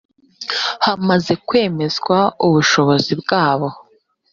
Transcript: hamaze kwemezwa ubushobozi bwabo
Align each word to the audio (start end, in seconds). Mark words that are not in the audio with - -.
hamaze 0.85 1.33
kwemezwa 1.47 2.17
ubushobozi 2.45 3.13
bwabo 3.21 3.67